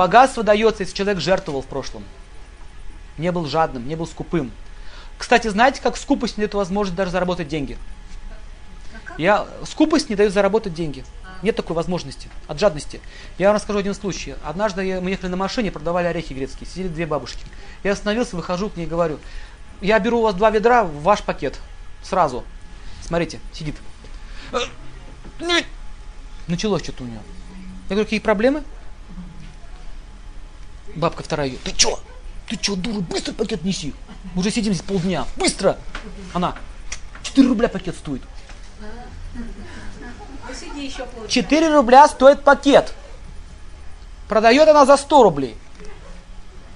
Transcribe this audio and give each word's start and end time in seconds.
Богатство 0.00 0.42
дается, 0.42 0.82
если 0.82 0.94
человек 0.94 1.20
жертвовал 1.20 1.60
в 1.60 1.66
прошлом. 1.66 2.04
Не 3.18 3.30
был 3.32 3.44
жадным, 3.44 3.86
не 3.86 3.96
был 3.96 4.06
скупым. 4.06 4.50
Кстати, 5.18 5.48
знаете, 5.48 5.82
как 5.82 5.98
скупость 5.98 6.38
не 6.38 6.40
дает 6.40 6.54
возможность 6.54 6.96
даже 6.96 7.10
заработать 7.10 7.48
деньги? 7.48 7.76
Я, 9.18 9.46
скупость 9.66 10.08
не 10.08 10.16
дает 10.16 10.32
заработать 10.32 10.72
деньги. 10.72 11.04
Нет 11.42 11.54
такой 11.54 11.76
возможности 11.76 12.30
от 12.48 12.58
жадности. 12.58 13.02
Я 13.36 13.48
вам 13.48 13.56
расскажу 13.56 13.78
один 13.80 13.92
случай. 13.92 14.36
Однажды 14.42 14.86
я, 14.86 15.02
мы 15.02 15.10
ехали 15.10 15.28
на 15.30 15.36
машине, 15.36 15.70
продавали 15.70 16.06
орехи 16.06 16.32
грецкие, 16.32 16.66
сидели 16.66 16.88
две 16.88 17.04
бабушки. 17.04 17.44
Я 17.84 17.92
остановился, 17.92 18.36
выхожу 18.36 18.70
к 18.70 18.78
ней 18.78 18.84
и 18.86 18.88
говорю, 18.88 19.18
я 19.82 19.98
беру 19.98 20.20
у 20.20 20.22
вас 20.22 20.34
два 20.34 20.48
ведра 20.48 20.82
в 20.82 21.02
ваш 21.02 21.22
пакет. 21.22 21.58
Сразу. 22.02 22.42
Смотрите, 23.02 23.38
сидит. 23.52 23.76
Началось 26.48 26.84
что-то 26.84 27.02
у 27.02 27.06
нее. 27.06 27.20
Я 27.90 27.96
говорю, 27.96 28.04
какие 28.06 28.20
проблемы? 28.20 28.64
Бабка 30.96 31.22
вторая, 31.22 31.52
ты 31.62 31.72
чё? 31.72 31.98
Ты 32.48 32.56
чё, 32.56 32.74
дура, 32.74 33.00
быстро 33.00 33.32
пакет 33.32 33.64
неси. 33.64 33.94
Мы 34.34 34.40
уже 34.40 34.50
сидим 34.50 34.74
здесь 34.74 34.84
полдня. 34.84 35.24
Быстро! 35.36 35.78
Она, 36.32 36.56
4 37.22 37.48
рубля 37.48 37.68
пакет 37.68 37.94
стоит. 37.96 38.22
4 41.28 41.74
рубля 41.74 42.08
стоит 42.08 42.42
пакет. 42.42 42.92
Продает 44.28 44.68
она 44.68 44.84
за 44.84 44.96
100 44.96 45.22
рублей. 45.22 45.56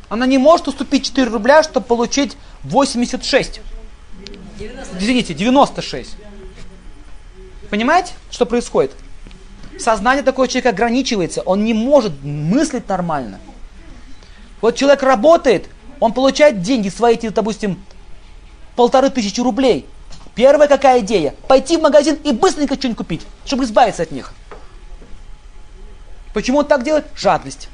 Она 0.08 0.26
не 0.26 0.38
может 0.38 0.68
уступить 0.68 1.06
4 1.06 1.30
рубля, 1.30 1.62
чтобы 1.62 1.86
получить 1.86 2.36
86. 2.62 3.60
90. 4.58 4.98
Извините, 4.98 5.34
96. 5.34 6.16
Понимаете, 7.70 8.12
что 8.30 8.46
происходит? 8.46 8.92
Сознание 9.78 10.22
такого 10.22 10.46
человека 10.46 10.68
ограничивается, 10.68 11.42
он 11.42 11.64
не 11.64 11.74
может 11.74 12.22
мыслить 12.22 12.88
нормально. 12.88 13.40
Вот 14.64 14.76
человек 14.76 15.02
работает, 15.02 15.68
он 16.00 16.14
получает 16.14 16.62
деньги 16.62 16.88
свои, 16.88 17.18
допустим, 17.18 17.84
полторы 18.76 19.10
тысячи 19.10 19.38
рублей. 19.42 19.84
Первая 20.34 20.68
какая 20.68 21.00
идея? 21.00 21.34
Пойти 21.48 21.76
в 21.76 21.82
магазин 21.82 22.18
и 22.24 22.32
быстренько 22.32 22.74
что-нибудь 22.74 22.96
купить, 22.96 23.26
чтобы 23.44 23.64
избавиться 23.64 24.04
от 24.04 24.10
них. 24.10 24.32
Почему 26.32 26.60
он 26.60 26.64
так 26.64 26.82
делает? 26.82 27.04
Жадность. 27.14 27.68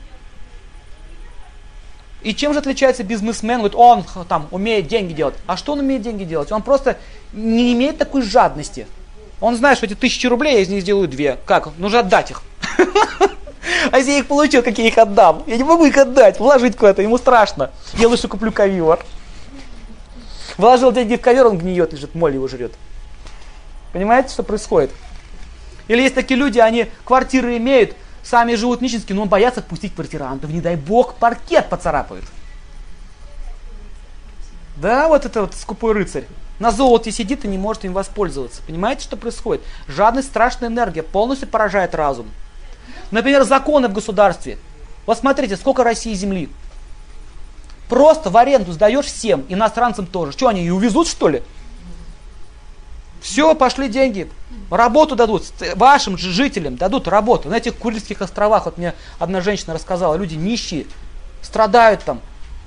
И 2.22 2.34
чем 2.34 2.54
же 2.54 2.58
отличается 2.58 3.04
бизнесмен? 3.04 3.58
Говорит, 3.60 3.76
он 3.76 4.04
там 4.28 4.48
умеет 4.50 4.88
деньги 4.88 5.12
делать. 5.12 5.36
А 5.46 5.56
что 5.56 5.74
он 5.74 5.78
умеет 5.78 6.02
деньги 6.02 6.24
делать? 6.24 6.50
Он 6.50 6.60
просто 6.60 6.98
не 7.32 7.72
имеет 7.72 7.98
такой 7.98 8.22
жадности. 8.22 8.88
Он 9.40 9.54
знает, 9.54 9.76
что 9.76 9.86
эти 9.86 9.94
тысячи 9.94 10.26
рублей 10.26 10.54
я 10.54 10.60
из 10.62 10.68
них 10.68 10.82
сделаю 10.82 11.06
две. 11.06 11.38
Как? 11.46 11.68
Нужно 11.78 12.00
отдать 12.00 12.32
их. 12.32 12.42
А 13.90 13.98
если 13.98 14.12
я 14.12 14.18
их 14.18 14.26
получил, 14.26 14.62
как 14.62 14.78
я 14.78 14.86
их 14.86 14.98
отдам? 14.98 15.42
Я 15.46 15.56
не 15.56 15.64
могу 15.64 15.84
их 15.84 15.96
отдать, 15.96 16.38
вложить 16.38 16.76
куда-то, 16.76 17.02
ему 17.02 17.18
страшно. 17.18 17.70
Я 17.94 18.08
лучше 18.08 18.28
куплю 18.28 18.52
ковер. 18.52 18.98
Вложил 20.56 20.92
деньги 20.92 21.16
в 21.16 21.20
ковер, 21.20 21.46
он 21.46 21.58
гниет, 21.58 21.92
лежит, 21.92 22.14
моль 22.14 22.34
его 22.34 22.46
жрет. 22.48 22.72
Понимаете, 23.92 24.30
что 24.30 24.42
происходит? 24.42 24.90
Или 25.88 26.02
есть 26.02 26.14
такие 26.14 26.38
люди, 26.38 26.58
они 26.58 26.86
квартиры 27.04 27.56
имеют, 27.56 27.96
сами 28.22 28.54
живут 28.54 28.80
нищенски, 28.80 29.12
но 29.12 29.24
боятся 29.24 29.62
впустить 29.62 29.94
квартирантов, 29.94 30.50
не 30.50 30.60
дай 30.60 30.76
бог, 30.76 31.14
паркет 31.14 31.68
поцарапают. 31.68 32.24
Да, 34.76 35.08
вот 35.08 35.24
это 35.24 35.42
вот 35.42 35.54
скупой 35.54 35.92
рыцарь. 35.92 36.24
На 36.58 36.70
золоте 36.70 37.10
сидит 37.10 37.44
и 37.44 37.48
не 37.48 37.58
может 37.58 37.84
им 37.84 37.92
воспользоваться. 37.92 38.62
Понимаете, 38.66 39.02
что 39.02 39.16
происходит? 39.16 39.62
Жадность, 39.88 40.28
страшная 40.28 40.68
энергия, 40.68 41.02
полностью 41.02 41.48
поражает 41.48 41.94
разум. 41.94 42.30
Например, 43.10 43.44
законы 43.44 43.88
в 43.88 43.92
государстве. 43.92 44.58
Вот 45.06 45.18
смотрите, 45.18 45.56
сколько 45.56 45.82
России 45.82 46.14
земли. 46.14 46.48
Просто 47.88 48.30
в 48.30 48.36
аренду 48.36 48.72
сдаешь 48.72 49.06
всем, 49.06 49.44
иностранцам 49.48 50.06
тоже. 50.06 50.32
Что, 50.32 50.48
они 50.48 50.64
и 50.64 50.70
увезут, 50.70 51.08
что 51.08 51.28
ли? 51.28 51.42
Все, 53.20 53.54
пошли 53.54 53.88
деньги. 53.88 54.30
Работу 54.70 55.16
дадут, 55.16 55.44
вашим 55.74 56.16
же 56.16 56.30
жителям 56.30 56.76
дадут 56.76 57.08
работу. 57.08 57.48
На 57.48 57.56
этих 57.56 57.76
Курильских 57.76 58.22
островах, 58.22 58.66
вот 58.66 58.78
мне 58.78 58.94
одна 59.18 59.40
женщина 59.40 59.74
рассказала, 59.74 60.14
люди 60.14 60.36
нищие, 60.36 60.86
страдают 61.42 62.04
там. 62.04 62.20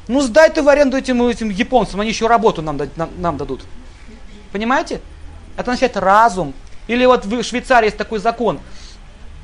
Ну 0.07 0.21
сдай 0.21 0.49
ты 0.49 0.61
в 0.61 0.67
аренду 0.67 0.97
этим, 0.97 1.25
этим 1.25 1.49
японцам, 1.49 2.01
они 2.01 2.09
еще 2.09 2.27
работу 2.27 2.61
нам, 2.61 2.77
нам, 2.97 3.09
нам 3.17 3.37
дадут. 3.37 3.61
Понимаете? 4.51 4.99
Это 5.55 5.71
означает 5.71 5.95
разум. 5.97 6.53
Или 6.87 7.05
вот 7.05 7.25
в 7.25 7.43
Швейцарии 7.43 7.85
есть 7.85 7.97
такой 7.97 8.19
закон. 8.19 8.59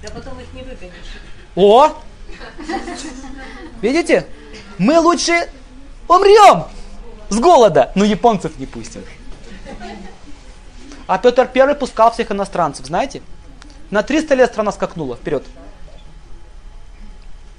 Да 0.01 0.09
потом 0.09 0.39
их 0.39 0.53
не 0.53 0.61
выгонишь. 0.61 0.93
О! 1.55 1.93
Видите? 3.81 4.27
Мы 4.77 4.99
лучше 4.99 5.49
умрем 6.07 6.65
с 7.29 7.37
голода, 7.39 7.91
но 7.95 8.05
японцев 8.05 8.57
не 8.57 8.65
пустим. 8.65 9.03
А 11.07 11.17
Петр 11.17 11.47
Первый 11.47 11.75
пускал 11.75 12.11
всех 12.11 12.31
иностранцев, 12.31 12.85
знаете? 12.85 13.21
На 13.89 14.03
300 14.03 14.35
лет 14.35 14.51
страна 14.51 14.71
скакнула 14.71 15.15
вперед. 15.15 15.43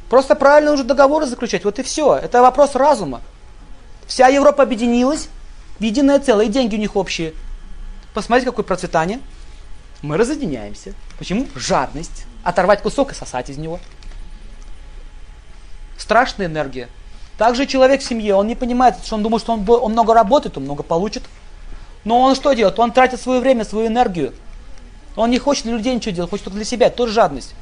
Просто 0.08 0.34
правильно 0.34 0.72
уже 0.72 0.84
договоры 0.84 1.26
заключать, 1.26 1.64
вот 1.64 1.78
и 1.78 1.82
все. 1.82 2.16
Это 2.16 2.42
вопрос 2.42 2.74
разума. 2.74 3.20
Вся 4.06 4.28
Европа 4.28 4.62
объединилась 4.62 5.28
в 5.78 5.82
единое 5.82 6.20
целое, 6.20 6.46
и 6.46 6.48
деньги 6.48 6.76
у 6.76 6.78
них 6.78 6.96
общие. 6.96 7.34
Посмотрите, 8.14 8.50
какое 8.50 8.64
процветание. 8.64 9.20
Мы 10.02 10.16
разъединяемся. 10.16 10.94
Почему? 11.18 11.46
Жадность 11.54 12.24
оторвать 12.42 12.82
кусок 12.82 13.12
и 13.12 13.14
сосать 13.14 13.50
из 13.50 13.58
него. 13.58 13.80
Страшная 15.98 16.46
энергия. 16.46 16.88
Также 17.38 17.66
человек 17.66 18.00
в 18.00 18.04
семье, 18.04 18.34
он 18.34 18.46
не 18.46 18.54
понимает, 18.54 18.96
что 19.04 19.14
он 19.16 19.22
думает, 19.22 19.42
что 19.42 19.52
он, 19.52 19.64
он 19.68 19.92
много 19.92 20.14
работает, 20.14 20.56
он 20.56 20.64
много 20.64 20.82
получит. 20.82 21.22
Но 22.04 22.20
он 22.20 22.34
что 22.34 22.52
делает? 22.52 22.78
Он 22.78 22.92
тратит 22.92 23.20
свое 23.20 23.40
время, 23.40 23.64
свою 23.64 23.86
энергию. 23.86 24.34
Он 25.16 25.30
не 25.30 25.38
хочет 25.38 25.64
для 25.64 25.74
людей 25.74 25.94
ничего 25.94 26.14
делать, 26.14 26.30
хочет 26.30 26.44
только 26.44 26.56
для 26.56 26.64
себя. 26.64 26.90
Тоже 26.90 27.12
жадность. 27.12 27.54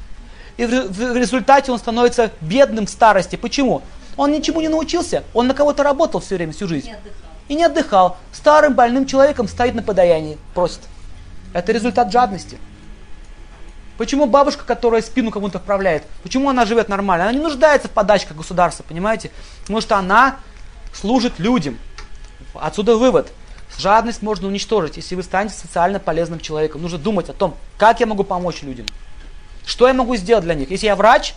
И 0.57 0.65
в, 0.65 0.69
в, 0.69 1.13
в 1.13 1.17
результате 1.17 1.71
он 1.71 1.79
становится 1.79 2.31
бедным 2.41 2.85
в 2.85 2.89
старости. 2.89 3.35
Почему? 3.35 3.81
Он 4.17 4.31
ничему 4.31 4.61
не 4.61 4.67
научился. 4.67 5.23
Он 5.33 5.47
на 5.47 5.53
кого-то 5.53 5.83
работал 5.83 6.19
все 6.19 6.35
время, 6.35 6.53
всю 6.53 6.67
жизнь. 6.67 6.89
Не 6.89 6.95
и 7.49 7.55
не 7.55 7.65
отдыхал. 7.65 8.15
Старым 8.31 8.75
больным 8.75 9.05
человеком 9.05 9.49
стоит 9.49 9.75
на 9.75 9.83
подаянии, 9.83 10.37
просит. 10.53 10.79
Это 11.51 11.73
результат 11.73 12.11
жадности. 12.11 12.57
Почему 13.99 14.27
бабушка, 14.27 14.63
которая 14.63 15.01
спину 15.01 15.29
кому-то 15.29 15.59
вправляет, 15.59 16.03
почему 16.23 16.49
она 16.49 16.65
живет 16.65 16.87
нормально? 16.87 17.25
Она 17.25 17.33
не 17.33 17.43
нуждается 17.43 17.89
в 17.89 17.91
подачках 17.91 18.37
государства, 18.37 18.85
понимаете? 18.87 19.29
Потому 19.63 19.81
что 19.81 19.97
она 19.97 20.37
служит 20.93 21.37
людям. 21.37 21.77
Отсюда 22.53 22.95
вывод. 22.95 23.29
Жадность 23.77 24.21
можно 24.21 24.47
уничтожить, 24.47 24.95
если 24.95 25.15
вы 25.15 25.23
станете 25.23 25.55
социально 25.55 25.99
полезным 25.99 26.39
человеком. 26.39 26.81
Нужно 26.81 26.97
думать 26.97 27.27
о 27.27 27.33
том, 27.33 27.57
как 27.77 27.99
я 27.99 28.05
могу 28.05 28.23
помочь 28.23 28.61
людям. 28.61 28.85
Что 29.65 29.85
я 29.85 29.93
могу 29.93 30.15
сделать 30.15 30.45
для 30.45 30.53
них? 30.53 30.71
Если 30.71 30.85
я 30.85 30.95
врач, 30.95 31.33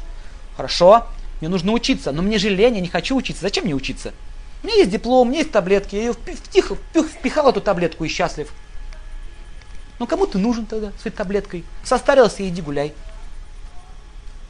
хорошо, 0.57 1.09
мне 1.41 1.49
нужно 1.49 1.73
учиться, 1.73 2.13
но 2.13 2.23
мне 2.23 2.39
же 2.39 2.49
лень, 2.49 2.77
я 2.77 2.81
не 2.81 2.87
хочу 2.87 3.17
учиться. 3.17 3.43
Зачем 3.43 3.65
мне 3.65 3.75
учиться? 3.75 4.13
У 4.63 4.69
меня 4.69 4.77
есть 4.77 4.91
диплом, 4.93 5.27
у 5.27 5.31
меня 5.31 5.41
есть 5.41 5.51
таблетки, 5.51 5.97
я 5.97 6.03
ее 6.03 6.13
втихо 6.13 6.77
впихал 6.77 7.51
эту 7.51 7.61
таблетку 7.61 8.05
и 8.05 8.09
счастлив. 8.09 8.53
Ну 9.99 10.07
кому 10.07 10.27
ты 10.27 10.39
нужен 10.39 10.67
тогда 10.67 10.93
с 10.99 11.07
этой 11.07 11.17
таблеткой? 11.17 11.65
Состарился, 11.85 12.47
иди 12.47 12.61
гуляй. 12.63 12.93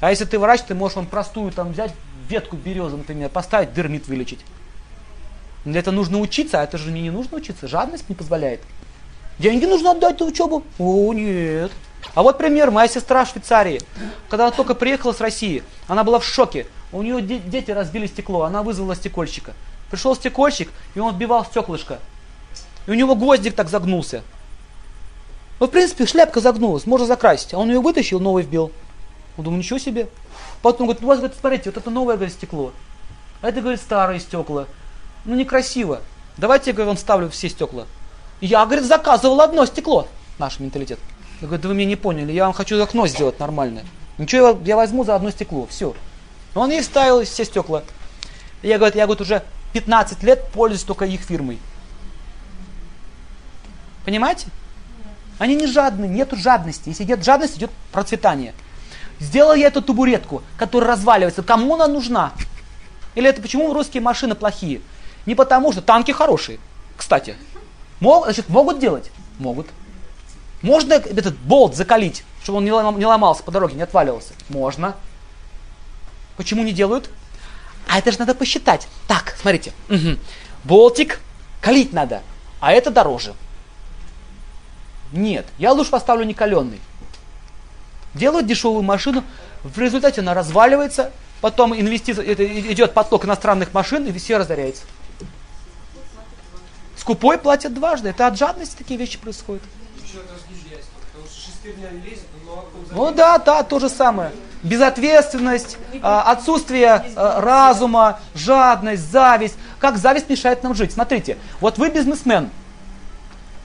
А 0.01 0.11
если 0.11 0.25
ты 0.25 0.39
врач, 0.39 0.63
ты 0.63 0.75
можешь 0.75 0.97
он 0.97 1.07
простую 1.07 1.53
там 1.53 1.73
взять 1.73 1.93
ветку 2.29 2.57
березы, 2.57 2.97
например, 2.97 3.29
поставить, 3.29 3.73
дермит 3.75 4.09
вылечить. 4.09 4.41
Для 5.65 5.81
этого 5.81 5.95
нужно 5.95 6.19
учиться, 6.19 6.61
а 6.61 6.65
это 6.65 6.79
же 6.79 6.91
мне 6.91 7.03
не 7.03 7.11
нужно 7.11 7.37
учиться, 7.37 7.69
жадность 7.69 8.09
не 8.09 8.15
позволяет. 8.15 8.61
Деньги 9.39 9.65
нужно 9.65 9.93
отдать 9.93 10.19
на 10.19 10.27
учебу? 10.27 10.65
О, 10.79 11.13
нет. 11.13 11.71
А 12.15 12.23
вот 12.23 12.37
пример, 12.37 12.71
моя 12.71 12.89
сестра 12.89 13.25
в 13.25 13.31
Швейцарии, 13.31 13.81
когда 14.29 14.47
она 14.47 14.53
только 14.57 14.75
приехала 14.75 15.13
с 15.13 15.21
России, 15.21 15.63
она 15.87 16.05
была 16.05 16.19
в 16.19 16.25
шоке. 16.25 16.67
У 16.91 17.01
нее 17.03 17.23
дети 17.23 17.71
разбили 17.71 18.07
стекло, 18.07 18.43
она 18.43 18.63
вызвала 18.63 18.97
стекольщика. 18.97 19.55
Пришел 19.91 20.17
стекольщик, 20.17 20.71
и 20.95 20.99
он 20.99 21.11
отбивал 21.11 21.45
стеклышко. 21.45 22.01
И 22.87 22.91
у 22.91 22.95
него 22.95 23.15
гвоздик 23.15 23.55
так 23.55 23.69
загнулся. 23.69 24.23
Ну, 25.63 25.69
в 25.69 25.71
принципе, 25.71 26.07
шляпка 26.07 26.41
загнулась, 26.41 26.87
можно 26.87 27.07
закрасить. 27.07 27.55
А 27.55 27.59
он 27.59 27.69
ее 27.69 27.79
вытащил, 27.79 28.19
новый 28.19 28.43
вбил. 28.43 28.73
Он 29.37 29.45
думал, 29.45 29.59
ничего 29.59 29.79
себе. 29.79 30.09
Потом 30.61 30.89
говорит, 30.89 31.05
у 31.05 31.07
вас, 31.07 31.19
говорит, 31.21 31.39
смотрите, 31.39 31.71
вот 31.71 31.77
это 31.77 31.89
новое, 31.89 32.17
говорит, 32.17 32.35
стекло. 32.35 32.73
А 33.43 33.49
это, 33.49 33.61
говорит, 33.61 33.81
старые 33.81 34.19
стекла. 34.19 34.67
Ну, 35.25 35.37
некрасиво. 35.37 36.01
Давайте, 36.37 36.71
я, 36.71 36.75
говорю, 36.75 36.89
вам 36.89 36.97
ставлю 36.97 37.31
все 37.31 37.49
стекла. 37.49 37.87
Я, 38.41 38.67
говорит, 38.67 38.85
заказывал 38.87 39.41
одно 39.41 39.65
стекло. 39.65 40.09
Наш 40.37 40.59
менталитет. 40.59 40.99
Я 41.41 41.47
говорю, 41.47 41.63
да 41.63 41.69
вы 41.69 41.75
меня 41.77 41.91
не 41.91 41.97
поняли, 41.97 42.33
я 42.33 42.47
вам 42.47 42.55
хочу 42.55 42.83
окно 42.83 43.07
сделать 43.07 43.39
нормальное. 43.39 43.85
Ничего, 44.19 44.49
я, 44.49 44.59
я 44.65 44.77
возьму 44.77 45.05
за 45.05 45.15
одно 45.15 45.31
стекло, 45.31 45.69
все. 45.71 45.95
Он 46.57 46.73
ей 46.73 46.81
вставил 46.81 47.23
все 47.23 47.45
стекла. 47.45 47.85
Я, 48.65 48.79
говорю, 48.79 48.97
я, 48.97 49.07
говорит, 49.07 49.21
уже 49.21 49.45
15 49.75 50.25
лет 50.25 50.45
пользуюсь 50.53 50.83
только 50.83 51.05
их 51.05 51.21
фирмой. 51.21 51.61
Понимаете? 54.05 54.49
Они 55.43 55.57
не 55.57 55.67
жадны, 55.67 56.05
нету 56.05 56.37
жадности. 56.37 56.91
Если 56.91 57.03
идет 57.03 57.25
жадность, 57.25 57.57
идет 57.57 57.73
процветание. 57.91 58.55
Сделал 59.19 59.55
я 59.55 59.67
эту 59.67 59.83
табуретку, 59.83 60.45
которая 60.57 60.93
разваливается. 60.93 61.43
Кому 61.43 61.75
она 61.75 61.89
нужна? 61.89 62.33
Или 63.17 63.29
это 63.29 63.43
почему 63.43 63.75
русские 63.75 64.05
машины 64.05 64.37
плохие? 64.37 64.81
Не 65.27 65.35
потому, 65.35 65.73
что 65.73 65.83
танки 65.83 66.13
хорошие, 66.13 66.61
кстати. 66.97 67.35
Мог, 67.99 68.27
значит, 68.27 68.49
могут 68.51 68.79
делать? 68.79 69.11
Могут. 69.41 69.67
Можно 70.63 70.93
этот 70.93 71.37
болт 71.37 71.75
закалить, 71.75 72.23
чтобы 72.45 72.59
он 72.59 72.65
не 72.65 73.05
ломался 73.05 73.43
по 73.43 73.51
дороге, 73.51 73.75
не 73.75 73.83
отваливался? 73.83 74.35
Можно. 74.49 74.95
Почему 76.37 76.63
не 76.63 76.71
делают? 76.71 77.11
А 77.89 77.99
это 77.99 78.13
же 78.13 78.19
надо 78.21 78.37
посчитать. 78.37 78.87
Так, 79.09 79.35
смотрите. 79.41 79.73
Угу. 79.89 80.19
Болтик 80.63 81.19
калить 81.61 81.93
надо, 81.93 82.23
а 82.61 82.71
это 82.71 82.93
дороже. 82.93 83.35
Нет, 85.13 85.47
я 85.59 85.73
лучше 85.73 85.91
поставлю 85.91 86.25
не 86.25 86.35
каленый. 86.35 86.81
Делают 88.15 88.47
дешевую 88.47 88.83
машину, 88.83 89.25
в 89.63 89.79
результате 89.79 90.21
она 90.21 90.35
разваливается, 90.35 91.13
потом 91.41 91.75
инвестиция, 91.75 92.25
это 92.25 92.45
идет 92.45 92.93
поток 92.95 93.25
иностранных 93.25 93.73
машин, 93.73 94.07
и 94.07 94.13
все 94.19 94.39
разоряется. 94.39 94.85
Скупой 96.97 97.37
платят 97.37 97.75
дважды. 97.75 98.11
Это 98.11 98.29
от 98.29 98.39
жадности 98.39 98.77
такие 98.77 98.99
вещи 98.99 99.19
происходят. 99.19 99.63
Ну 102.93 103.13
да, 103.13 103.39
да, 103.39 103.63
то 103.63 103.79
же 103.81 103.89
самое. 103.89 104.31
Безответственность, 104.63 105.79
а, 106.01 106.31
отсутствие 106.31 107.05
а, 107.17 107.41
разума, 107.41 108.21
жадность, 108.35 109.11
зависть. 109.11 109.57
Как 109.81 109.97
зависть 109.97 110.29
мешает 110.29 110.63
нам 110.63 110.75
жить? 110.75 110.93
Смотрите, 110.93 111.39
вот 111.61 111.79
вы 111.79 111.91
бизнесмен. 111.91 112.51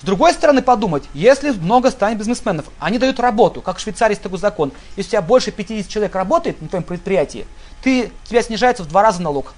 С 0.01 0.03
другой 0.03 0.33
стороны 0.33 0.61
подумать, 0.61 1.03
если 1.13 1.51
много 1.51 1.89
станет 1.89 2.19
бизнесменов, 2.19 2.65
они 2.79 2.99
дают 2.99 3.19
работу, 3.19 3.61
как 3.61 3.77
в 3.77 3.81
Швейцарии 3.81 4.11
есть 4.11 4.21
такой 4.21 4.38
закон. 4.38 4.71
Если 4.95 5.09
у 5.09 5.11
тебя 5.11 5.21
больше 5.23 5.51
50 5.51 5.88
человек 5.88 6.15
работает 6.15 6.61
на 6.61 6.67
твоем 6.67 6.83
предприятии, 6.83 7.47
ты, 7.81 8.11
тебя 8.25 8.44
снижается 8.44 8.83
в 8.83 8.88
два 8.88 9.01
раза 9.01 9.21
налог. 9.21 9.53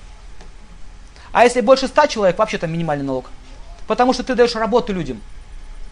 А 1.34 1.44
если 1.44 1.62
больше 1.62 1.88
100 1.88 2.08
человек, 2.08 2.38
вообще 2.38 2.58
там 2.58 2.72
минимальный 2.72 3.06
налог. 3.06 3.26
Потому 3.86 4.14
что 4.14 4.24
ты 4.24 4.34
даешь 4.36 4.56
работу 4.56 4.94
людям. 4.94 5.22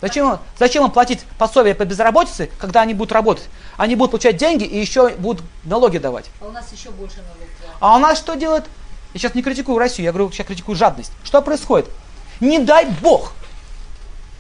Зачем, 0.02 0.40
зачем 0.58 0.86
им 0.86 0.92
платить 0.92 1.24
пособие 1.40 1.74
по 1.74 1.84
безработице, 1.84 2.50
когда 2.60 2.82
они 2.82 2.94
будут 2.94 3.12
работать? 3.12 3.46
Они 3.78 3.96
будут 3.96 4.12
получать 4.12 4.38
деньги 4.38 4.64
и 4.64 4.80
еще 4.80 5.10
будут 5.10 5.44
налоги 5.64 5.98
давать. 5.98 6.30
А 6.40 6.46
у 6.46 6.52
нас 6.52 6.72
еще 6.72 6.92
больше 6.92 7.18
налогов. 7.18 7.48
А 7.80 7.96
у 7.96 8.00
нас 8.00 8.18
что 8.18 8.36
делают? 8.36 8.66
Я 9.14 9.20
сейчас 9.20 9.36
не 9.36 9.42
критикую 9.42 9.80
Россию, 9.80 10.06
я 10.06 10.12
говорю, 10.12 10.32
сейчас 10.32 10.46
критикую 10.46 10.76
жадность. 10.76 11.12
Что 11.24 11.42
происходит? 11.42 11.90
Не 12.40 12.60
дай 12.60 12.86
Бог, 13.02 13.34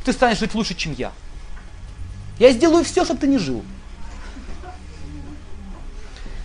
ты 0.07 0.13
станешь 0.13 0.39
жить 0.39 0.55
лучше, 0.55 0.73
чем 0.73 0.93
я. 0.93 1.11
Я 2.39 2.51
сделаю 2.51 2.85
все, 2.85 3.03
чтобы 3.03 3.19
ты 3.19 3.27
не 3.27 3.37
жил. 3.37 3.61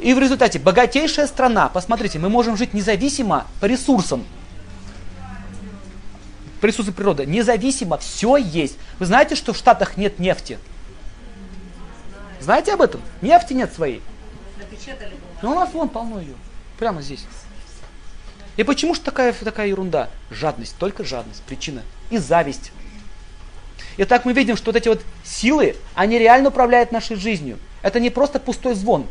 И 0.01 0.13
в 0.15 0.19
результате 0.19 0.59
богатейшая 0.59 1.29
страна, 1.29 1.69
посмотрите, 1.69 2.19
мы 2.19 2.29
можем 2.29 2.57
жить 2.57 2.75
независимо 2.75 3.47
по 3.61 3.67
ресурсам 3.67 4.25
присутствие 6.61 6.95
природы. 6.95 7.25
Независимо, 7.25 7.99
все 7.99 8.37
есть. 8.37 8.79
Вы 8.99 9.07
знаете, 9.07 9.37
что 9.37 9.53
в 9.53 9.57
Штатах 9.57 9.97
нет 9.97 10.19
нефти? 10.19 10.59
Знаете 12.41 12.75
об 12.75 12.83
этом? 12.83 13.01
Нефти 13.21 13.53
нет 13.53 13.73
своей. 13.73 14.03
Ну 15.41 15.53
у 15.53 15.55
нас 15.55 15.73
вон 15.73 15.89
полно 15.89 16.21
ее. 16.21 16.35
Прямо 16.81 17.01
здесь. 17.01 17.25
И 18.57 18.65
почему 18.65 18.95
же 18.95 19.01
такая, 19.01 19.33
такая 19.33 19.69
ерунда? 19.69 20.11
Жадность, 20.33 20.77
только 20.79 21.05
жадность, 21.05 21.43
причина. 21.43 21.83
И 22.11 22.19
зависть. 22.19 22.73
И 23.97 24.05
так 24.05 24.25
мы 24.25 24.33
видим, 24.33 24.57
что 24.57 24.67
вот 24.67 24.77
эти 24.77 24.89
вот 24.89 25.03
силы, 25.25 25.77
они 25.95 26.19
реально 26.19 26.49
управляют 26.49 26.93
нашей 26.93 27.17
жизнью. 27.17 27.59
Это 27.83 28.01
не 28.01 28.11
просто 28.11 28.39
пустой 28.39 28.75
звон. 28.75 29.07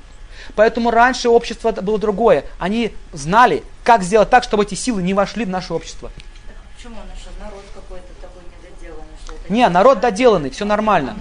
Поэтому 0.56 0.92
раньше 0.92 1.30
общество 1.30 1.72
было 1.72 2.00
другое. 2.00 2.45
Они 2.57 2.94
знали, 3.13 3.63
как 3.83 4.04
сделать 4.04 4.30
так, 4.30 4.44
чтобы 4.44 4.63
эти 4.63 4.75
силы 4.75 5.04
не 5.04 5.13
вошли 5.13 5.45
в 5.45 5.50
наше 5.50 5.74
общество. 5.74 6.12
Почему 6.75 6.95
наш 6.95 7.19
народ 7.39 7.63
какой-то 7.74 8.07
такой 8.19 8.42
недоделанный? 8.44 9.50
Не, 9.50 9.69
народ 9.69 10.00
доделанный, 10.00 10.50
все 10.50 10.66
нормально. 10.66 11.16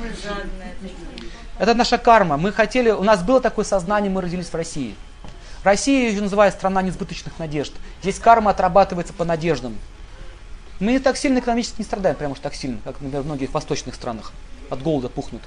Это 1.58 1.74
наша 1.74 1.98
карма. 1.98 2.38
Мы 2.38 2.52
хотели, 2.52 2.90
у 2.90 3.02
нас 3.02 3.22
было 3.22 3.40
такое 3.40 3.66
сознание, 3.66 4.10
мы 4.10 4.22
родились 4.22 4.46
в 4.46 4.54
России. 4.54 4.94
Россия 5.62 6.08
ее 6.08 6.22
называют 6.22 6.54
страна 6.54 6.80
несбыточных 6.80 7.38
надежд. 7.38 7.74
Здесь 8.00 8.18
карма 8.18 8.52
отрабатывается 8.52 9.12
по 9.12 9.26
надеждам. 9.26 9.76
Мы 10.80 10.92
не 10.92 10.98
так 10.98 11.18
сильно 11.18 11.38
экономически 11.40 11.76
не 11.78 11.84
страдаем, 11.84 12.16
прямо 12.16 12.32
уж 12.32 12.40
так 12.40 12.54
сильно, 12.54 12.78
как, 12.84 12.94
например, 13.00 13.22
в 13.22 13.26
многих 13.26 13.52
восточных 13.52 13.94
странах. 13.94 14.32
От 14.70 14.82
голода 14.82 15.10
пухнут. 15.10 15.42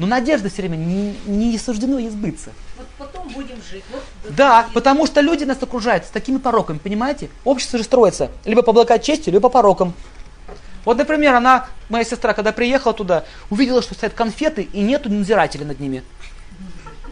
Но 0.00 0.08
надежда 0.08 0.48
все 0.48 0.62
время 0.62 0.74
не, 0.74 1.16
не 1.26 1.56
суждено 1.58 1.98
ей 1.98 2.10
сбыться. 2.10 2.50
Вот 2.76 2.86
потом 2.98 3.28
будем 3.28 3.56
жить. 3.70 3.84
Вот, 3.92 4.02
да, 4.30 4.66
потому 4.74 5.06
что 5.06 5.20
люди 5.20 5.44
нас 5.44 5.62
окружают 5.62 6.04
с 6.04 6.08
такими 6.08 6.38
пороками, 6.38 6.78
понимаете? 6.78 7.30
Общество 7.44 7.78
же 7.78 7.84
строится 7.84 8.32
либо 8.44 8.62
по 8.62 8.72
благочестию, 8.72 9.32
либо 9.32 9.48
по 9.48 9.52
порокам. 9.52 9.94
Вот, 10.84 10.98
например, 10.98 11.34
она, 11.34 11.68
моя 11.88 12.04
сестра, 12.04 12.34
когда 12.34 12.50
приехала 12.50 12.92
туда, 12.92 13.24
увидела, 13.50 13.80
что 13.80 13.94
стоят 13.94 14.14
конфеты 14.14 14.62
и 14.72 14.80
нету 14.80 15.08
надзирателя 15.08 15.64
над 15.64 15.78
ними. 15.78 16.02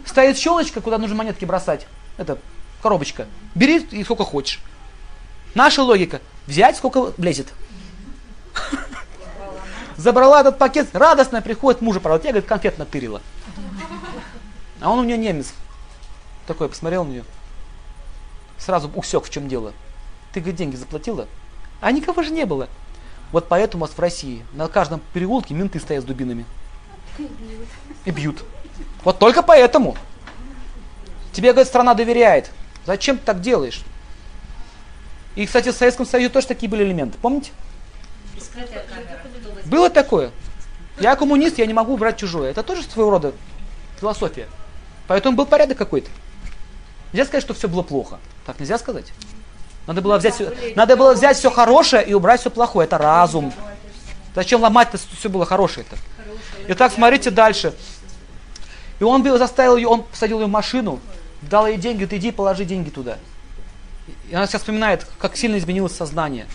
Стоит 0.05 0.37
щелочка, 0.37 0.81
куда 0.81 0.97
нужно 0.97 1.15
монетки 1.15 1.45
бросать. 1.45 1.87
Это 2.17 2.37
коробочка. 2.81 3.25
Бери 3.55 3.79
и 3.91 4.03
сколько 4.03 4.25
хочешь. 4.25 4.59
Наша 5.55 5.83
логика. 5.83 6.21
Взять 6.47 6.77
сколько 6.77 7.13
влезет. 7.17 7.53
Забрала 9.97 10.41
этот 10.41 10.57
пакет, 10.57 10.89
радостно 10.93 11.41
приходит 11.41 11.81
мужа, 11.81 11.99
правда, 11.99 12.27
я, 12.27 12.33
говорит, 12.33 12.49
конфет 12.49 12.77
натырила. 12.77 13.21
А 14.81 14.89
он 14.89 14.99
у 14.99 15.03
нее 15.03 15.17
немец. 15.17 15.53
Такой, 16.47 16.67
посмотрел 16.67 17.05
на 17.05 17.09
нее. 17.09 17.23
Сразу 18.57 18.91
усек, 18.95 19.23
в 19.23 19.29
чем 19.29 19.47
дело. 19.47 19.71
Ты, 20.33 20.39
говорит, 20.39 20.57
деньги 20.57 20.75
заплатила? 20.75 21.27
А 21.79 21.91
никого 21.91 22.21
же 22.23 22.31
не 22.31 22.45
было. 22.45 22.67
Вот 23.31 23.47
поэтому 23.47 23.83
у 23.83 23.87
нас 23.87 23.95
в 23.95 23.99
России 23.99 24.45
на 24.53 24.67
каждом 24.67 25.01
переулке 25.13 25.53
менты 25.53 25.79
стоят 25.79 26.03
с 26.03 26.07
дубинами. 26.07 26.45
И 28.05 28.11
бьют. 28.11 28.43
Вот 29.03 29.19
только 29.19 29.41
поэтому. 29.41 29.95
Тебе, 31.31 31.51
говорит, 31.51 31.67
страна 31.67 31.93
доверяет. 31.93 32.51
Зачем 32.85 33.17
ты 33.17 33.23
так 33.23 33.41
делаешь? 33.41 33.83
И, 35.35 35.45
кстати, 35.45 35.69
в 35.69 35.75
Советском 35.75 36.05
Союзе 36.05 36.29
тоже 36.29 36.47
такие 36.47 36.69
были 36.69 36.83
элементы. 36.83 37.17
Помните? 37.21 37.51
Было 39.65 39.89
такое. 39.89 40.31
Я 40.99 41.15
коммунист, 41.15 41.57
я 41.57 41.65
не 41.65 41.73
могу 41.73 41.97
брать 41.97 42.17
чужое. 42.17 42.51
Это 42.51 42.61
тоже 42.61 42.83
своего 42.83 43.09
рода 43.09 43.33
философия. 43.99 44.47
Поэтому 45.07 45.35
был 45.35 45.45
порядок 45.45 45.77
какой-то. 45.77 46.09
Нельзя 47.11 47.25
сказать, 47.25 47.43
что 47.43 47.53
все 47.53 47.67
было 47.67 47.81
плохо. 47.81 48.19
Так 48.45 48.59
нельзя 48.59 48.77
сказать. 48.77 49.11
Надо 49.87 50.01
было 50.01 50.17
взять, 50.17 50.35
все, 50.35 50.53
надо 50.75 50.95
было 50.95 51.13
взять 51.13 51.37
все 51.37 51.49
хорошее 51.51 52.05
и 52.05 52.13
убрать 52.13 52.39
все 52.41 52.49
плохое. 52.49 52.85
Это 52.85 52.97
разум. 52.97 53.53
Зачем 54.35 54.61
ломать-то 54.61 54.97
все 54.97 55.29
было 55.29 55.45
хорошее-то? 55.45 55.97
Итак, 56.69 56.91
смотрите 56.93 57.31
дальше. 57.31 57.73
И 58.99 59.03
он 59.03 59.23
заставил 59.37 59.75
ее, 59.75 59.87
он 59.87 60.03
посадил 60.03 60.39
ее 60.39 60.45
в 60.45 60.49
машину, 60.49 60.99
дал 61.41 61.67
ей 61.67 61.77
деньги, 61.77 62.03
говорит, 62.03 62.21
иди 62.21 62.31
положи 62.31 62.63
деньги 62.63 62.89
туда. 62.89 63.17
И 64.29 64.35
она 64.35 64.47
сейчас 64.47 64.61
вспоминает, 64.61 65.05
как 65.19 65.35
сильно 65.35 65.57
изменилось 65.57 65.95
сознание. 65.95 66.45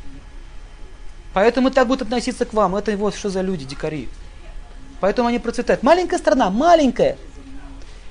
Поэтому 1.35 1.71
так 1.71 1.87
будут 1.87 2.03
относиться 2.03 2.45
к 2.45 2.53
вам. 2.53 2.77
Это 2.77 2.97
вот 2.97 3.15
что 3.15 3.31
за 3.31 3.43
люди, 3.43 3.65
дикари. 3.65 4.09
Поэтому 5.01 5.29
они 5.29 5.39
процветают. 5.39 5.83
Маленькая 5.83 6.19
страна, 6.19 6.51
маленькая. 6.51 7.17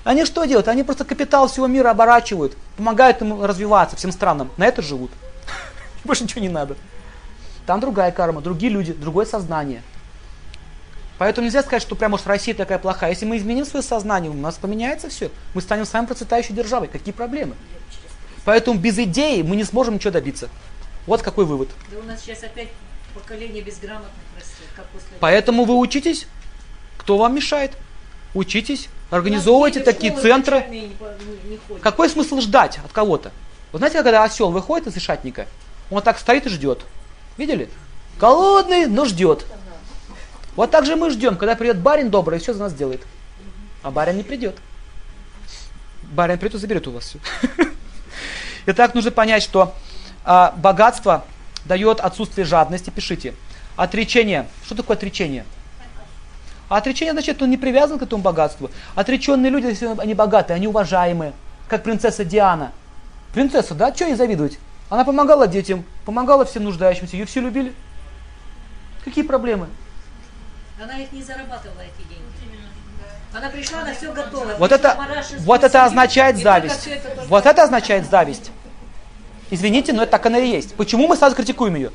Они 0.03 0.23
что 0.23 0.45
делают? 0.45 0.69
Они 0.69 0.83
просто 0.83 1.03
капитал 1.03 1.49
всего 1.49 1.67
мира 1.67 1.89
оборачивают, 1.89 2.55
помогают 2.77 3.19
ему 3.19 3.45
развиваться, 3.45 3.97
всем 3.97 4.13
странам. 4.13 4.49
На 4.55 4.65
это 4.65 4.81
живут. 4.81 5.11
Больше 6.05 6.23
ничего 6.23 6.41
не 6.41 6.49
надо. 6.49 6.77
Там 7.65 7.81
другая 7.81 8.13
карма, 8.13 8.39
другие 8.39 8.71
люди, 8.71 8.93
другое 8.93 9.25
сознание. 9.25 9.81
Поэтому 11.17 11.45
нельзя 11.45 11.61
сказать, 11.61 11.81
что 11.81 11.95
прямо 11.95 12.15
уж 12.15 12.25
Россия 12.25 12.55
такая 12.55 12.79
плохая. 12.79 13.09
Если 13.09 13.25
мы 13.25 13.37
изменим 13.37 13.65
свое 13.65 13.83
сознание, 13.83 14.31
у 14.31 14.35
нас 14.35 14.55
поменяется 14.55 15.09
все. 15.09 15.31
Мы 15.53 15.61
станем 15.61 15.85
самой 15.85 16.07
процветающей 16.07 16.53
державой. 16.53 16.87
Какие 16.87 17.13
проблемы? 17.13 17.55
Поэтому 18.47 18.79
без 18.79 18.97
идеи 18.97 19.41
мы 19.41 19.57
не 19.57 19.65
сможем 19.65 19.95
ничего 19.95 20.11
добиться. 20.11 20.47
Вот 21.05 21.21
какой 21.21 21.43
вывод. 21.43 21.67
Да 21.91 21.99
у 21.99 22.03
нас 22.03 22.21
сейчас 22.21 22.43
опять 22.43 22.69
поколение 23.13 23.61
безграмотных 23.61 24.13
растет. 24.37 24.69
Как 24.73 24.85
после... 24.85 25.09
Поэтому 25.19 25.65
вы 25.65 25.75
учитесь. 25.75 26.27
Кто 26.97 27.17
вам 27.17 27.35
мешает? 27.35 27.73
Учитесь, 28.33 28.87
организовывайте 29.09 29.81
такие 29.81 30.15
центры. 30.15 30.65
Не, 30.69 30.79
не, 30.79 30.87
не 31.43 31.79
Какой 31.81 32.09
смысл 32.09 32.39
ждать 32.39 32.79
от 32.85 32.93
кого-то? 32.93 33.33
Вы 33.73 33.79
знаете, 33.79 33.97
когда 33.97 34.23
осел 34.23 34.49
выходит 34.49 34.87
из 34.87 34.95
ишатника, 34.95 35.45
он 35.91 36.01
так 36.01 36.17
стоит 36.17 36.45
и 36.45 36.49
ждет. 36.49 36.85
Видели? 37.35 37.69
Голодный, 38.17 38.85
но 38.85 39.03
ждет. 39.03 39.45
Вот 40.55 40.71
так 40.71 40.85
же 40.85 40.95
мы 40.95 41.09
ждем, 41.09 41.35
когда 41.35 41.57
придет 41.57 41.79
барин 41.79 42.09
добрый 42.09 42.39
и 42.39 42.41
все 42.41 42.53
за 42.53 42.61
нас 42.61 42.73
делает. 42.73 43.01
А 43.83 43.91
барин 43.91 44.15
не 44.15 44.23
придет. 44.23 44.55
Барин 46.03 46.37
придет 46.37 46.55
и 46.55 46.59
заберет 46.59 46.87
у 46.87 46.91
вас 46.91 47.03
все. 47.03 47.19
Итак, 48.69 48.93
нужно 48.93 49.11
понять, 49.11 49.43
что 49.43 49.73
а, 50.25 50.53
богатство 50.57 51.23
дает 51.63 52.01
отсутствие 52.01 52.43
жадности. 52.43 52.89
Пишите. 52.89 53.33
Отречение. 53.77 54.45
Что 54.65 54.75
такое 54.75 54.97
отречение? 54.97 55.45
А 56.67 56.75
отречение 56.75 57.13
значит, 57.13 57.41
он 57.41 57.49
не 57.49 57.55
привязан 57.55 57.97
к 57.97 58.01
этому 58.01 58.21
богатству. 58.21 58.69
Отреченные 58.93 59.49
люди, 59.51 59.67
если 59.67 59.87
они 59.97 60.13
богатые, 60.13 60.55
они 60.55 60.67
уважаемые, 60.67 61.31
как 61.69 61.83
принцесса 61.83 62.25
Диана. 62.25 62.73
Принцесса, 63.33 63.73
да, 63.73 63.95
что 63.95 64.03
ей 64.03 64.15
завидовать? 64.15 64.59
Она 64.89 65.05
помогала 65.05 65.47
детям, 65.47 65.85
помогала 66.05 66.43
всем 66.43 66.65
нуждающимся, 66.65 67.15
ее 67.15 67.25
все 67.25 67.39
любили. 67.39 67.73
Какие 69.05 69.23
проблемы? 69.23 69.69
Она 70.83 70.97
их 70.97 71.09
не 71.13 71.23
зарабатывала, 71.23 71.79
эти 71.79 72.05
деньги. 72.09 72.27
Она 73.33 73.49
пришла, 73.49 73.83
на 73.83 73.93
все 73.93 74.11
готово. 74.11 74.55
Вот 74.57 74.71
это, 74.71 74.97
вот 75.39 75.63
это 75.63 75.85
означает 75.85 76.37
зависть. 76.37 76.89
Вот 77.27 77.45
это 77.45 77.63
означает 77.63 78.09
зависть. 78.09 78.51
Извините, 79.49 79.93
но 79.93 80.03
это 80.03 80.11
так 80.11 80.25
она 80.25 80.39
и 80.39 80.49
есть. 80.49 80.75
Почему 80.75 81.07
мы 81.07 81.15
сразу 81.15 81.35
критикуем 81.35 81.75
ее? 81.75 81.91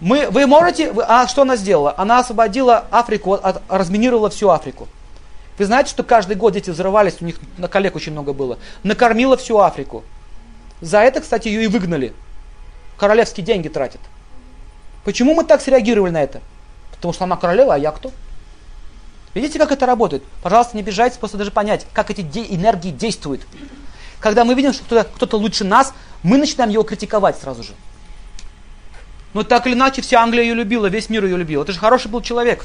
Мы, 0.00 0.28
вы 0.30 0.46
можете, 0.46 0.92
вы, 0.92 1.04
а 1.06 1.26
что 1.26 1.42
она 1.42 1.56
сделала? 1.56 1.94
Она 1.96 2.18
освободила 2.18 2.84
Африку, 2.90 3.34
от, 3.34 3.62
разминировала 3.68 4.28
всю 4.28 4.50
Африку. 4.50 4.88
Вы 5.56 5.66
знаете, 5.66 5.90
что 5.90 6.02
каждый 6.02 6.36
год 6.36 6.52
дети 6.54 6.70
взрывались, 6.70 7.16
у 7.20 7.24
них 7.24 7.36
на 7.58 7.68
коллег 7.68 7.94
очень 7.96 8.12
много 8.12 8.32
было. 8.32 8.58
Накормила 8.82 9.36
всю 9.36 9.58
Африку. 9.58 10.02
За 10.80 10.98
это, 10.98 11.20
кстати, 11.20 11.48
ее 11.48 11.64
и 11.64 11.66
выгнали. 11.68 12.12
Королевские 12.98 13.46
деньги 13.46 13.68
тратят. 13.68 14.00
Почему 15.04 15.34
мы 15.34 15.44
так 15.44 15.60
среагировали 15.60 16.10
на 16.10 16.22
это? 16.22 16.40
Потому 16.92 17.14
что 17.14 17.24
она 17.24 17.36
королева, 17.36 17.74
а 17.74 17.78
я 17.78 17.92
кто? 17.92 18.10
Видите, 19.34 19.58
как 19.58 19.72
это 19.72 19.86
работает? 19.86 20.22
Пожалуйста, 20.42 20.76
не 20.76 20.82
обижайтесь, 20.82 21.18
просто 21.18 21.36
даже 21.36 21.50
понять, 21.50 21.86
как 21.92 22.10
эти 22.10 22.22
де- 22.22 22.46
энергии 22.54 22.90
действуют. 22.90 23.42
Когда 24.20 24.44
мы 24.44 24.54
видим, 24.54 24.72
что 24.72 24.84
кто-то, 24.84 25.04
кто-то 25.04 25.36
лучше 25.36 25.64
нас, 25.64 25.92
мы 26.24 26.38
начинаем 26.38 26.70
его 26.70 26.82
критиковать 26.82 27.38
сразу 27.38 27.62
же. 27.62 27.72
Но 29.34 29.42
так 29.44 29.66
или 29.66 29.74
иначе, 29.74 30.00
вся 30.00 30.22
Англия 30.22 30.42
ее 30.42 30.54
любила, 30.54 30.86
весь 30.86 31.10
мир 31.10 31.24
ее 31.24 31.36
любил. 31.36 31.62
Это 31.62 31.72
же 31.72 31.78
хороший 31.78 32.10
был 32.10 32.22
человек. 32.22 32.64